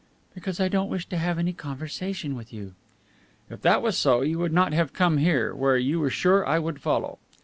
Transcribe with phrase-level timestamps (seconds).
[0.33, 2.73] "Because I don't wish to have any conversation with you."
[3.51, 6.57] "If that was so, you would not have come here, where you were sure I
[6.57, 7.19] would follow."